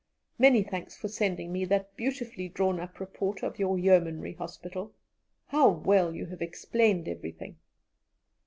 [0.39, 4.95] Many thanks for sending me that beautifully drawn up report of your Yeomanry Hospital.
[5.49, 7.57] How well you have explained everything!